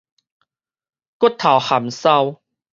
[1.19, 2.41] 骨頭含梢